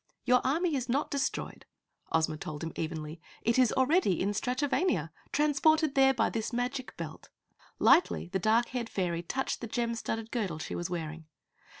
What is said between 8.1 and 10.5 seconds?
the dark haired fairy touched the gem studded